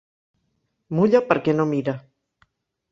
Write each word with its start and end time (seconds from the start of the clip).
Mulla 1.01 1.21
perquè 1.29 1.57
no 1.59 1.71
mira. 1.77 1.99